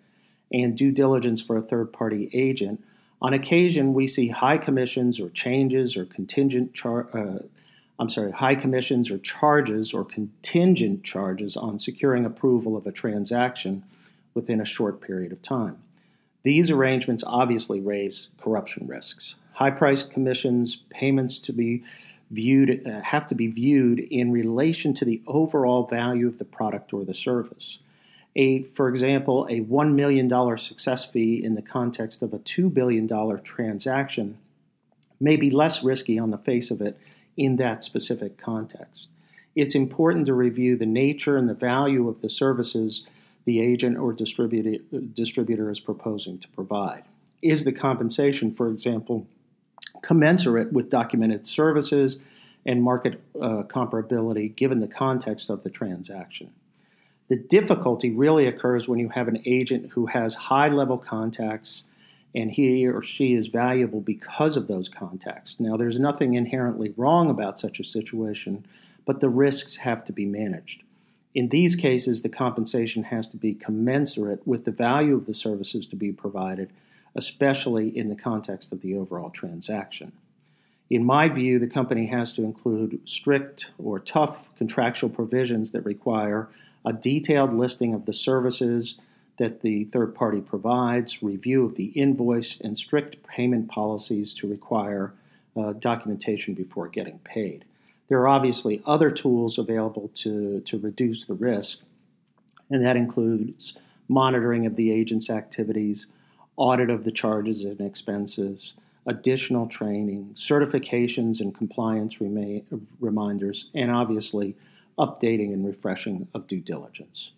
and 0.52 0.76
due 0.76 0.92
diligence 0.92 1.40
for 1.40 1.56
a 1.56 1.62
third 1.62 1.92
party 1.92 2.28
agent, 2.32 2.84
on 3.22 3.32
occasion 3.32 3.94
we 3.94 4.06
see 4.06 4.28
high 4.28 4.58
commissions 4.58 5.18
or 5.18 5.30
changes 5.30 5.96
or 5.96 6.04
contingent 6.04 6.74
char- 6.74 7.08
uh, 7.16 7.38
I'm 7.98 8.08
sorry, 8.08 8.32
high 8.32 8.56
commissions 8.56 9.10
or 9.10 9.18
charges 9.18 9.94
or 9.94 10.04
contingent 10.04 11.04
charges 11.04 11.56
on 11.56 11.78
securing 11.78 12.24
approval 12.24 12.76
of 12.76 12.86
a 12.86 12.92
transaction 12.92 13.84
within 14.34 14.60
a 14.60 14.64
short 14.64 15.00
period 15.00 15.30
of 15.32 15.42
time. 15.42 15.78
These 16.42 16.70
arrangements 16.70 17.24
obviously 17.26 17.80
raise 17.80 18.28
corruption 18.38 18.86
risks. 18.86 19.36
High 19.54 19.70
priced 19.70 20.10
commissions, 20.10 20.76
payments 20.90 21.38
to 21.40 21.52
be 21.52 21.84
viewed 22.30 22.86
uh, 22.86 23.00
have 23.02 23.26
to 23.28 23.34
be 23.34 23.46
viewed 23.46 24.00
in 24.00 24.32
relation 24.32 24.92
to 24.94 25.04
the 25.04 25.22
overall 25.26 25.86
value 25.86 26.26
of 26.26 26.38
the 26.38 26.44
product 26.44 26.92
or 26.92 27.04
the 27.04 27.14
service. 27.14 27.78
A, 28.36 28.62
for 28.62 28.88
example, 28.88 29.46
a 29.48 29.60
$1 29.60 29.94
million 29.94 30.58
success 30.58 31.04
fee 31.04 31.42
in 31.42 31.54
the 31.54 31.62
context 31.62 32.20
of 32.20 32.34
a 32.34 32.40
$2 32.40 32.72
billion 32.74 33.08
transaction 33.44 34.38
may 35.20 35.36
be 35.36 35.50
less 35.50 35.84
risky 35.84 36.18
on 36.18 36.30
the 36.30 36.38
face 36.38 36.72
of 36.72 36.80
it 36.80 36.98
in 37.36 37.56
that 37.56 37.84
specific 37.84 38.38
context. 38.38 39.08
It's 39.54 39.74
important 39.74 40.26
to 40.26 40.34
review 40.34 40.76
the 40.76 40.86
nature 40.86 41.36
and 41.36 41.48
the 41.48 41.54
value 41.54 42.08
of 42.08 42.20
the 42.20 42.28
services 42.28 43.04
the 43.44 43.60
agent 43.60 43.98
or 43.98 44.12
distributor, 44.12 45.70
is 45.70 45.80
proposing 45.80 46.38
to 46.38 46.48
provide. 46.48 47.04
Is 47.42 47.64
the 47.64 47.72
compensation, 47.72 48.54
for 48.54 48.68
example, 48.68 49.26
commensurate 50.02 50.72
with 50.72 50.90
documented 50.90 51.46
services 51.46 52.18
and 52.64 52.82
market 52.82 53.20
uh, 53.40 53.64
comparability 53.64 54.54
given 54.54 54.80
the 54.80 54.88
context 54.88 55.50
of 55.50 55.62
the 55.62 55.70
transaction? 55.70 56.50
The 57.28 57.36
difficulty 57.36 58.10
really 58.10 58.46
occurs 58.46 58.88
when 58.88 58.98
you 58.98 59.10
have 59.10 59.28
an 59.28 59.42
agent 59.44 59.90
who 59.92 60.06
has 60.06 60.34
high 60.34 60.68
level 60.68 60.98
contacts 60.98 61.84
and 62.34 62.50
he 62.50 62.86
or 62.86 63.02
she 63.02 63.34
is 63.34 63.46
valuable 63.46 64.00
because 64.00 64.56
of 64.56 64.66
those 64.66 64.88
contacts. 64.88 65.60
Now, 65.60 65.76
there's 65.76 65.98
nothing 65.98 66.34
inherently 66.34 66.92
wrong 66.96 67.30
about 67.30 67.60
such 67.60 67.78
a 67.78 67.84
situation, 67.84 68.66
but 69.06 69.20
the 69.20 69.28
risks 69.28 69.76
have 69.76 70.04
to 70.06 70.12
be 70.12 70.26
managed. 70.26 70.82
In 71.34 71.48
these 71.48 71.76
cases, 71.76 72.22
the 72.22 72.28
compensation 72.28 73.04
has 73.04 73.28
to 73.28 73.36
be 73.36 73.54
commensurate 73.54 74.46
with 74.46 74.64
the 74.64 74.70
value 74.70 75.14
of 75.14 75.26
the 75.26 75.34
services 75.34 75.86
to 75.88 75.96
be 75.96 76.12
provided, 76.12 76.72
especially 77.14 77.96
in 77.96 78.08
the 78.08 78.16
context 78.16 78.72
of 78.72 78.80
the 78.80 78.96
overall 78.96 79.30
transaction. 79.30 80.12
In 80.90 81.04
my 81.04 81.28
view, 81.28 81.58
the 81.58 81.66
company 81.66 82.06
has 82.06 82.34
to 82.34 82.44
include 82.44 83.00
strict 83.08 83.70
or 83.78 83.98
tough 83.98 84.48
contractual 84.56 85.10
provisions 85.10 85.70
that 85.70 85.84
require 85.84 86.48
a 86.84 86.92
detailed 86.92 87.54
listing 87.54 87.94
of 87.94 88.06
the 88.06 88.12
services 88.12 88.96
that 89.36 89.62
the 89.62 89.84
third 89.84 90.14
party 90.14 90.40
provides, 90.40 91.22
review 91.22 91.64
of 91.64 91.74
the 91.74 91.86
invoice, 91.86 92.60
and 92.60 92.78
strict 92.78 93.26
payment 93.26 93.68
policies 93.68 94.32
to 94.34 94.48
require 94.48 95.12
uh, 95.56 95.72
documentation 95.72 96.54
before 96.54 96.88
getting 96.88 97.18
paid. 97.20 97.64
There 98.08 98.18
are 98.20 98.28
obviously 98.28 98.82
other 98.84 99.10
tools 99.10 99.58
available 99.58 100.10
to, 100.16 100.60
to 100.60 100.78
reduce 100.78 101.26
the 101.26 101.34
risk, 101.34 101.80
and 102.70 102.84
that 102.84 102.96
includes 102.96 103.74
monitoring 104.08 104.66
of 104.66 104.76
the 104.76 104.92
agent's 104.92 105.30
activities, 105.30 106.06
audit 106.56 106.90
of 106.90 107.04
the 107.04 107.12
charges 107.12 107.64
and 107.64 107.80
expenses, 107.80 108.74
additional 109.06 109.66
training, 109.66 110.30
certifications 110.34 111.40
and 111.40 111.54
compliance 111.54 112.20
remain, 112.20 112.64
reminders, 113.00 113.70
and 113.74 113.90
obviously 113.90 114.54
updating 114.98 115.52
and 115.52 115.66
refreshing 115.66 116.28
of 116.34 116.46
due 116.46 116.60
diligence. 116.60 117.32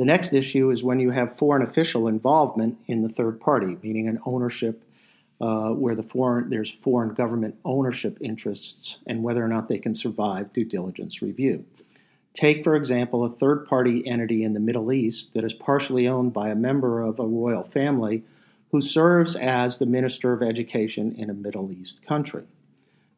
The 0.00 0.06
next 0.06 0.32
issue 0.32 0.70
is 0.70 0.82
when 0.82 0.98
you 0.98 1.10
have 1.10 1.36
foreign 1.36 1.60
official 1.60 2.08
involvement 2.08 2.78
in 2.86 3.02
the 3.02 3.10
third 3.10 3.38
party, 3.38 3.76
meaning 3.82 4.08
an 4.08 4.18
ownership 4.24 4.82
uh, 5.42 5.72
where 5.72 5.94
the 5.94 6.02
foreign, 6.02 6.48
there's 6.48 6.70
foreign 6.70 7.12
government 7.12 7.56
ownership 7.66 8.16
interests 8.18 8.96
and 9.06 9.22
whether 9.22 9.44
or 9.44 9.48
not 9.48 9.68
they 9.68 9.76
can 9.76 9.92
survive 9.92 10.54
due 10.54 10.64
diligence 10.64 11.20
review. 11.20 11.66
Take, 12.32 12.64
for 12.64 12.76
example, 12.76 13.24
a 13.24 13.28
third 13.28 13.66
party 13.66 14.02
entity 14.08 14.42
in 14.42 14.54
the 14.54 14.58
Middle 14.58 14.90
East 14.90 15.34
that 15.34 15.44
is 15.44 15.52
partially 15.52 16.08
owned 16.08 16.32
by 16.32 16.48
a 16.48 16.54
member 16.54 17.02
of 17.02 17.18
a 17.18 17.26
royal 17.26 17.62
family 17.62 18.24
who 18.70 18.80
serves 18.80 19.36
as 19.36 19.76
the 19.76 19.84
Minister 19.84 20.32
of 20.32 20.42
Education 20.42 21.14
in 21.18 21.28
a 21.28 21.34
Middle 21.34 21.70
East 21.70 22.00
country. 22.06 22.44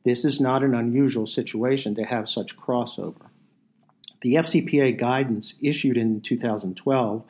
This 0.02 0.24
is 0.24 0.40
not 0.40 0.64
an 0.64 0.74
unusual 0.74 1.28
situation 1.28 1.94
to 1.94 2.02
have 2.02 2.28
such 2.28 2.56
crossover. 2.56 3.28
The 4.23 4.35
FCPA 4.35 4.97
guidance 4.97 5.55
issued 5.61 5.97
in 5.97 6.21
2012 6.21 7.25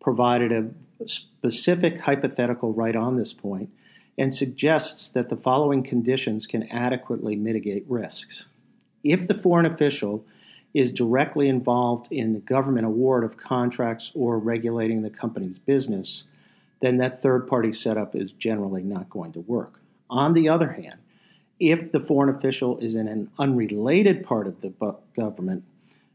provided 0.00 0.52
a 0.52 1.06
specific 1.06 2.00
hypothetical 2.00 2.72
right 2.72 2.96
on 2.96 3.16
this 3.16 3.32
point 3.32 3.70
and 4.18 4.34
suggests 4.34 5.10
that 5.10 5.28
the 5.28 5.36
following 5.36 5.82
conditions 5.82 6.46
can 6.46 6.70
adequately 6.70 7.36
mitigate 7.36 7.84
risks. 7.88 8.46
If 9.04 9.26
the 9.26 9.34
foreign 9.34 9.66
official 9.66 10.24
is 10.72 10.92
directly 10.92 11.48
involved 11.48 12.10
in 12.10 12.32
the 12.32 12.40
government 12.40 12.86
award 12.86 13.24
of 13.24 13.36
contracts 13.36 14.12
or 14.14 14.38
regulating 14.38 15.02
the 15.02 15.10
company's 15.10 15.58
business, 15.58 16.24
then 16.80 16.98
that 16.98 17.20
third 17.20 17.46
party 17.48 17.72
setup 17.72 18.14
is 18.14 18.32
generally 18.32 18.82
not 18.82 19.10
going 19.10 19.32
to 19.32 19.40
work. 19.40 19.80
On 20.08 20.32
the 20.32 20.48
other 20.48 20.72
hand, 20.72 21.00
if 21.58 21.92
the 21.92 22.00
foreign 22.00 22.34
official 22.34 22.78
is 22.78 22.94
in 22.94 23.06
an 23.06 23.30
unrelated 23.38 24.24
part 24.24 24.46
of 24.46 24.60
the 24.60 24.72
government, 25.14 25.64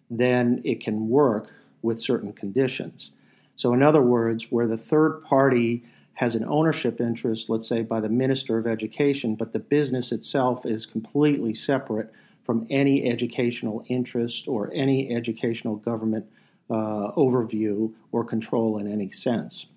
then 0.09 0.61
it 0.63 0.79
can 0.79 1.09
work 1.09 1.49
with 1.81 2.01
certain 2.01 2.33
conditions. 2.33 3.11
So, 3.55 3.73
in 3.73 3.81
other 3.81 4.01
words, 4.01 4.51
where 4.51 4.67
the 4.67 4.77
third 4.77 5.23
party 5.23 5.83
has 6.15 6.35
an 6.35 6.45
ownership 6.45 6.99
interest, 6.99 7.49
let's 7.49 7.67
say 7.67 7.81
by 7.81 7.99
the 7.99 8.09
Minister 8.09 8.57
of 8.57 8.67
Education, 8.67 9.35
but 9.35 9.53
the 9.53 9.59
business 9.59 10.11
itself 10.11 10.65
is 10.65 10.85
completely 10.85 11.53
separate 11.53 12.11
from 12.43 12.65
any 12.69 13.05
educational 13.05 13.83
interest 13.87 14.47
or 14.47 14.71
any 14.73 15.13
educational 15.13 15.75
government 15.77 16.25
uh, 16.69 17.11
overview 17.11 17.91
or 18.11 18.23
control 18.23 18.77
in 18.77 18.91
any 18.91 19.11
sense. 19.11 19.67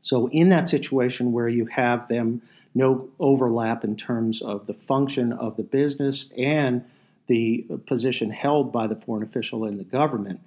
So, 0.00 0.28
in 0.28 0.48
that 0.50 0.68
situation 0.68 1.32
where 1.32 1.48
you 1.48 1.66
have 1.66 2.08
them 2.08 2.42
no 2.74 3.08
overlap 3.18 3.84
in 3.84 3.96
terms 3.96 4.40
of 4.40 4.66
the 4.66 4.74
function 4.74 5.32
of 5.32 5.56
the 5.56 5.62
business 5.62 6.30
and 6.36 6.84
the 7.28 7.64
position 7.86 8.30
held 8.30 8.72
by 8.72 8.86
the 8.86 8.96
foreign 8.96 9.22
official 9.22 9.64
in 9.64 9.78
the 9.78 9.84
government, 9.84 10.40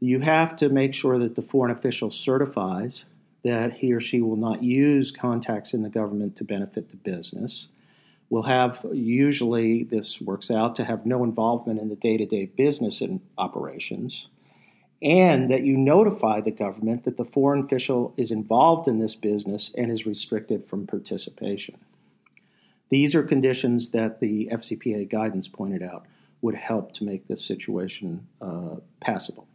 you 0.00 0.20
have 0.20 0.54
to 0.56 0.68
make 0.68 0.94
sure 0.94 1.18
that 1.18 1.34
the 1.34 1.42
foreign 1.42 1.72
official 1.72 2.10
certifies 2.10 3.04
that 3.44 3.74
he 3.74 3.92
or 3.92 4.00
she 4.00 4.20
will 4.20 4.36
not 4.36 4.62
use 4.62 5.10
contacts 5.10 5.74
in 5.74 5.82
the 5.82 5.88
government 5.88 6.36
to 6.36 6.44
benefit 6.44 6.90
the 6.90 6.96
business. 6.96 7.68
Will 8.30 8.42
have 8.42 8.84
usually 8.92 9.84
this 9.84 10.20
works 10.20 10.50
out 10.50 10.74
to 10.76 10.84
have 10.84 11.06
no 11.06 11.24
involvement 11.24 11.80
in 11.80 11.88
the 11.88 11.96
day 11.96 12.16
to 12.16 12.26
day 12.26 12.46
business 12.46 13.00
and 13.00 13.20
operations 13.38 14.28
and 15.00 15.50
that 15.50 15.62
you 15.62 15.76
notify 15.76 16.40
the 16.40 16.50
government 16.50 17.04
that 17.04 17.16
the 17.16 17.24
foreign 17.24 17.62
official 17.62 18.12
is 18.16 18.30
involved 18.30 18.88
in 18.88 18.98
this 18.98 19.14
business 19.14 19.70
and 19.76 19.90
is 19.92 20.06
restricted 20.06 20.64
from 20.66 20.86
participation. 20.86 21.78
These 22.90 23.14
are 23.14 23.22
conditions 23.22 23.90
that 23.90 24.20
the 24.20 24.48
FCPA 24.50 25.08
guidance 25.08 25.46
pointed 25.46 25.82
out 25.82 26.06
would 26.40 26.54
help 26.54 26.92
to 26.94 27.04
make 27.04 27.26
this 27.26 27.44
situation 27.44 28.26
uh, 28.40 28.76
passable. 29.00 29.46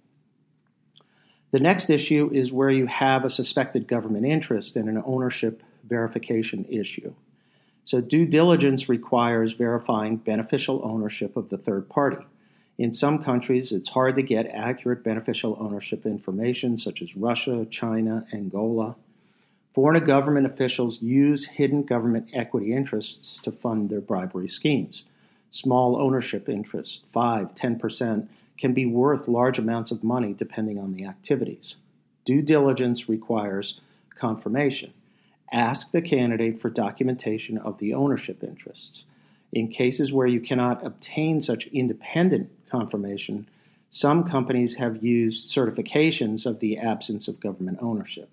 The 1.51 1.59
next 1.59 1.89
issue 1.89 2.29
is 2.33 2.51
where 2.51 2.71
you 2.71 2.87
have 2.87 3.23
a 3.23 3.29
suspected 3.29 3.87
government 3.87 4.25
interest 4.25 4.75
in 4.75 4.87
an 4.89 5.01
ownership 5.05 5.61
verification 5.83 6.65
issue. 6.67 7.13
So, 7.83 8.01
due 8.01 8.25
diligence 8.25 8.87
requires 8.87 9.53
verifying 9.53 10.17
beneficial 10.17 10.81
ownership 10.83 11.35
of 11.35 11.49
the 11.49 11.57
third 11.57 11.89
party. 11.89 12.25
In 12.77 12.91
some 12.91 13.21
countries, 13.21 13.71
it's 13.71 13.89
hard 13.89 14.15
to 14.15 14.23
get 14.23 14.47
accurate 14.47 15.03
beneficial 15.03 15.57
ownership 15.59 16.05
information, 16.05 16.77
such 16.77 17.01
as 17.01 17.15
Russia, 17.15 17.67
China, 17.69 18.25
Angola. 18.33 18.95
Foreign 19.73 20.03
government 20.03 20.47
officials 20.47 21.01
use 21.01 21.45
hidden 21.45 21.83
government 21.83 22.29
equity 22.33 22.73
interests 22.73 23.39
to 23.43 23.51
fund 23.51 23.89
their 23.89 24.01
bribery 24.01 24.47
schemes. 24.47 25.05
Small 25.53 26.01
ownership 26.01 26.49
interest, 26.49 27.03
5, 27.11 27.53
10%, 27.53 28.27
can 28.57 28.73
be 28.73 28.87
worth 28.87 29.27
large 29.27 29.59
amounts 29.59 29.91
of 29.91 30.03
money 30.03 30.33
depending 30.33 30.79
on 30.79 30.93
the 30.93 31.05
activities. 31.05 31.75
Due 32.25 32.41
diligence 32.41 33.07
requires 33.07 33.79
confirmation. 34.15 34.93
Ask 35.51 35.91
the 35.91 36.01
candidate 36.01 36.59
for 36.59 36.71
documentation 36.71 37.59
of 37.59 37.77
the 37.77 37.93
ownership 37.93 38.43
interests. 38.43 39.05
In 39.51 39.67
cases 39.67 40.11
where 40.11 40.25
you 40.25 40.39
cannot 40.39 40.83
obtain 40.83 41.39
such 41.39 41.67
independent 41.67 42.49
confirmation, 42.71 43.47
some 43.91 44.23
companies 44.23 44.77
have 44.77 45.03
used 45.03 45.55
certifications 45.55 46.47
of 46.47 46.61
the 46.61 46.79
absence 46.79 47.27
of 47.27 47.39
government 47.39 47.77
ownership. 47.79 48.27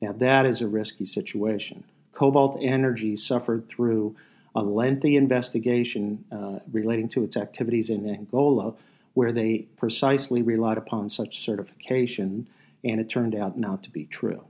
Now, 0.00 0.12
that 0.12 0.46
is 0.46 0.60
a 0.60 0.68
risky 0.68 1.04
situation. 1.04 1.82
Cobalt 2.12 2.56
Energy 2.60 3.16
suffered 3.16 3.66
through 3.66 4.14
a 4.54 4.62
lengthy 4.62 5.16
investigation 5.16 6.24
uh, 6.32 6.58
relating 6.72 7.08
to 7.08 7.22
its 7.22 7.36
activities 7.36 7.90
in 7.90 8.08
Angola, 8.08 8.74
where 9.14 9.32
they 9.32 9.66
precisely 9.76 10.42
relied 10.42 10.78
upon 10.78 11.08
such 11.08 11.40
certification, 11.40 12.48
and 12.84 13.00
it 13.00 13.08
turned 13.08 13.34
out 13.34 13.58
not 13.58 13.82
to 13.82 13.90
be 13.90 14.06
true. 14.06 14.44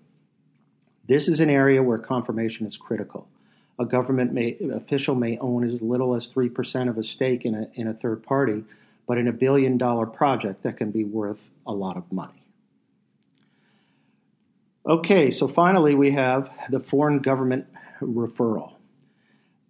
This 1.06 1.28
is 1.28 1.40
an 1.40 1.50
area 1.50 1.82
where 1.82 1.98
confirmation 1.98 2.66
is 2.66 2.76
critical. 2.76 3.28
A 3.78 3.84
government 3.84 4.32
may, 4.32 4.56
official 4.72 5.14
may 5.14 5.38
own 5.38 5.64
as 5.64 5.82
little 5.82 6.14
as 6.14 6.28
3% 6.28 6.88
of 6.88 6.98
a 6.98 7.02
stake 7.02 7.44
in 7.44 7.54
a, 7.54 7.68
in 7.74 7.88
a 7.88 7.94
third 7.94 8.22
party, 8.22 8.64
but 9.06 9.18
in 9.18 9.26
a 9.26 9.32
billion 9.32 9.76
dollar 9.76 10.06
project 10.06 10.62
that 10.62 10.76
can 10.76 10.90
be 10.90 11.02
worth 11.02 11.50
a 11.66 11.72
lot 11.72 11.96
of 11.96 12.12
money. 12.12 12.44
Okay, 14.86 15.30
so 15.30 15.48
finally 15.48 15.94
we 15.94 16.12
have 16.12 16.50
the 16.70 16.80
foreign 16.80 17.18
government 17.18 17.66
referral. 18.00 18.74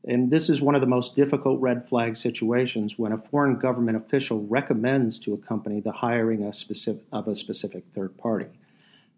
And 0.06 0.30
this 0.30 0.48
is 0.48 0.62
one 0.62 0.74
of 0.74 0.80
the 0.80 0.86
most 0.86 1.14
difficult 1.14 1.60
red 1.60 1.88
flag 1.88 2.16
situations 2.16 2.98
when 2.98 3.12
a 3.12 3.18
foreign 3.18 3.58
government 3.58 3.98
official 3.98 4.46
recommends 4.46 5.18
to 5.20 5.34
a 5.34 5.38
company 5.38 5.80
the 5.80 5.92
hiring 5.92 6.42
a 6.42 6.52
specific, 6.52 7.04
of 7.12 7.28
a 7.28 7.34
specific 7.34 7.84
third 7.92 8.16
party. 8.16 8.46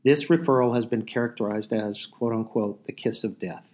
This 0.05 0.27
referral 0.27 0.75
has 0.75 0.87
been 0.87 1.03
characterized 1.03 1.73
as, 1.73 2.07
quote 2.07 2.33
unquote, 2.33 2.85
the 2.87 2.93
kiss 2.93 3.23
of 3.23 3.39
death. 3.39 3.69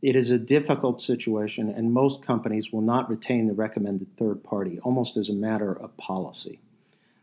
It 0.00 0.14
is 0.14 0.30
a 0.30 0.38
difficult 0.38 1.00
situation, 1.00 1.68
and 1.68 1.92
most 1.92 2.22
companies 2.22 2.70
will 2.70 2.82
not 2.82 3.10
retain 3.10 3.46
the 3.46 3.54
recommended 3.54 4.16
third 4.16 4.44
party, 4.44 4.78
almost 4.80 5.16
as 5.16 5.28
a 5.28 5.32
matter 5.32 5.72
of 5.72 5.96
policy. 5.96 6.60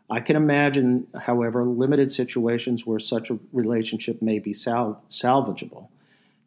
I 0.10 0.20
can 0.20 0.36
imagine, 0.36 1.08
however, 1.15 1.63
limited 1.63 2.12
situations 2.12 2.86
where 2.86 3.00
such 3.00 3.30
a 3.30 3.39
relationship 3.54 4.22
may 4.22 4.39
be 4.39 4.54
sal- 4.54 5.02
salvageable. 5.10 5.88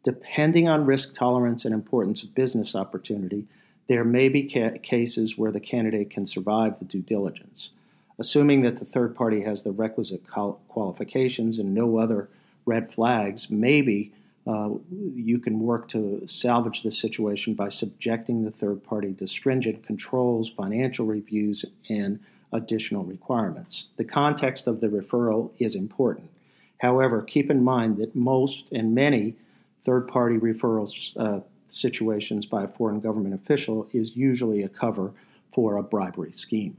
Depending 0.05 0.69
on 0.69 0.85
risk 0.85 1.15
tolerance 1.15 1.65
and 1.65 1.73
importance 1.73 2.21
of 2.21 2.35
business 2.35 2.75
opportunity, 2.75 3.47
there 3.87 4.03
may 4.03 4.29
be 4.29 4.47
ca- 4.47 4.77
cases 4.83 5.35
where 5.35 5.51
the 5.51 5.59
candidate 5.59 6.11
can 6.11 6.27
survive 6.27 6.77
the 6.77 6.85
due 6.85 7.01
diligence. 7.01 7.71
Assuming 8.19 8.61
that 8.61 8.77
the 8.77 8.85
third 8.85 9.15
party 9.15 9.41
has 9.41 9.63
the 9.63 9.71
requisite 9.71 10.21
qualifications 10.27 11.57
and 11.57 11.73
no 11.73 11.97
other 11.97 12.29
red 12.67 12.93
flags, 12.93 13.49
maybe 13.49 14.11
uh, 14.45 14.69
you 14.91 15.39
can 15.39 15.59
work 15.59 15.87
to 15.87 16.21
salvage 16.27 16.83
the 16.83 16.91
situation 16.91 17.55
by 17.55 17.69
subjecting 17.69 18.45
the 18.45 18.51
third 18.51 18.83
party 18.83 19.11
to 19.13 19.27
stringent 19.27 19.87
controls, 19.87 20.51
financial 20.51 21.07
reviews, 21.07 21.65
and 21.89 22.19
additional 22.53 23.03
requirements. 23.03 23.87
The 23.97 24.05
context 24.05 24.67
of 24.67 24.81
the 24.81 24.87
referral 24.87 25.49
is 25.57 25.73
important. 25.73 26.29
However, 26.77 27.23
keep 27.23 27.49
in 27.49 27.63
mind 27.63 27.97
that 27.97 28.15
most 28.15 28.67
and 28.71 28.93
many 28.93 29.33
third 29.85 30.07
party 30.07 30.37
referrals 30.37 31.15
uh, 31.17 31.39
situations 31.67 32.45
by 32.45 32.63
a 32.63 32.67
foreign 32.67 32.99
government 32.99 33.35
official 33.35 33.87
is 33.93 34.15
usually 34.15 34.63
a 34.63 34.69
cover 34.69 35.13
for 35.53 35.77
a 35.77 35.83
bribery 35.83 36.31
scheme. 36.31 36.75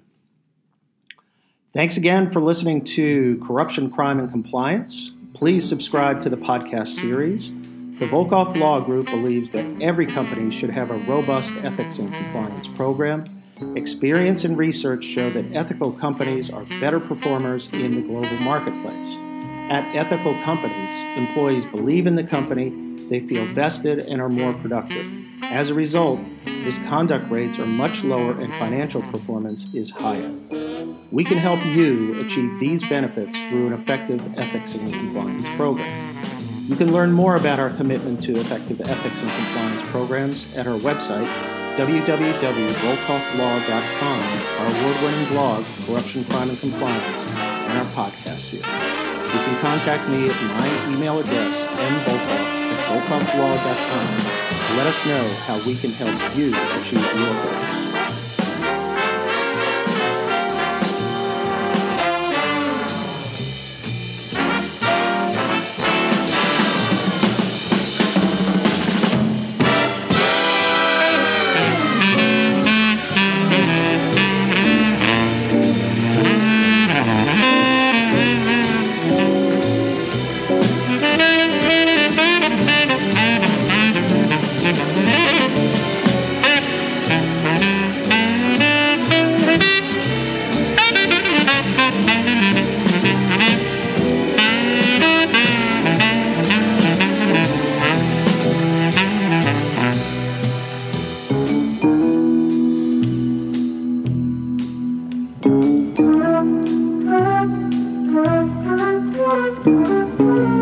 Thanks 1.73 1.97
again 1.97 2.31
for 2.31 2.41
listening 2.41 2.83
to 2.85 3.39
Corruption, 3.47 3.91
Crime, 3.91 4.19
and 4.19 4.31
Compliance. 4.31 5.13
Please 5.35 5.69
subscribe 5.69 6.21
to 6.23 6.31
the 6.31 6.37
podcast 6.37 6.89
series. 6.89 7.51
The 7.99 8.07
Volkov 8.07 8.57
Law 8.59 8.81
Group 8.81 9.07
believes 9.07 9.51
that 9.53 9.65
every 9.81 10.07
company 10.07 10.51
should 10.51 10.71
have 10.71 10.91
a 10.91 10.99
robust 10.99 11.53
ethics 11.63 11.99
and 11.99 12.13
compliance 12.13 12.69
program. 12.69 13.25
Experience 13.75 14.45
and 14.45 14.57
research 14.57 15.05
show 15.05 15.31
that 15.31 15.55
ethical 15.55 15.93
companies 15.93 16.51
are 16.51 16.65
better 16.81 17.01
performers 17.01 17.69
in 17.73 17.95
the 17.95 18.03
global 18.03 18.37
marketplace. 18.41 19.19
At 19.69 19.97
ethical 19.97 20.33
companies, 20.43 20.91
employees 21.17 21.67
believe 21.67 22.07
in 22.07 22.15
the 22.15 22.23
company, 22.23 22.69
they 23.09 23.19
feel 23.19 23.45
vested, 23.47 23.99
and 23.99 24.21
are 24.21 24.29
more 24.29 24.53
productive. 24.53 25.11
As 25.43 25.71
a 25.71 25.75
result, 25.75 26.21
misconduct 26.65 27.29
rates 27.31 27.59
are 27.59 27.67
much 27.67 28.05
lower 28.05 28.41
and 28.41 28.55
financial 28.55 29.03
performance 29.03 29.67
is 29.75 29.91
higher. 29.91 30.31
We 31.11 31.25
can 31.25 31.39
help 31.39 31.67
you 31.67 32.21
achieve 32.21 32.61
these 32.61 32.89
benefits 32.89 33.43
through 33.43 33.67
an 33.69 33.73
effective 33.73 34.21
ethics 34.39 34.75
and 34.75 34.93
compliance 34.93 35.49
program. 35.57 36.15
You 36.69 36.77
can 36.77 36.93
learn 36.93 37.11
more 37.13 37.35
about 37.35 37.59
our 37.59 37.71
commitment 37.71 38.23
to 38.25 38.39
effective 38.39 38.81
ethics 38.83 39.23
and 39.23 39.31
compliance 39.31 39.83
programs 39.91 40.55
at 40.57 40.69
our 40.69 40.79
website, 40.79 41.27
www.volkovlaw.com, 41.77 44.23
our 44.61 44.67
award 44.67 44.97
winning 45.03 45.27
blog, 45.29 45.65
Corruption, 45.87 46.23
Crime, 46.25 46.51
and 46.51 46.61
Compliance, 46.61 47.33
and 47.33 47.79
our 47.79 47.87
podcast 47.87 48.39
series. 48.39 48.96
You 49.37 49.43
can 49.43 49.61
contact 49.61 50.09
me 50.09 50.31
at 50.31 50.43
my 50.57 50.95
email 50.95 51.19
address, 51.19 51.67
mvolkov 51.77 52.57
at 52.89 54.77
let 54.79 54.87
us 54.87 55.05
know 55.05 55.29
how 55.45 55.59
we 55.67 55.77
can 55.77 55.93
help 55.93 56.17
you 56.35 56.47
achieve 56.81 57.03
your 57.15 57.35
goals. 57.35 57.86
Música 109.27 110.56